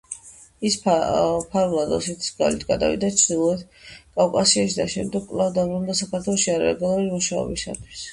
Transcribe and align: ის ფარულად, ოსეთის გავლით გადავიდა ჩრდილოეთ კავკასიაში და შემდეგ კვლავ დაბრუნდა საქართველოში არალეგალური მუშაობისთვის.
ის 0.67 0.75
ფარულად, 0.85 1.91
ოსეთის 1.97 2.31
გავლით 2.39 2.63
გადავიდა 2.69 3.09
ჩრდილოეთ 3.17 3.61
კავკასიაში 4.15 4.79
და 4.79 4.87
შემდეგ 4.95 5.27
კვლავ 5.35 5.53
დაბრუნდა 5.59 5.97
საქართველოში 6.01 6.51
არალეგალური 6.55 7.13
მუშაობისთვის. 7.13 8.03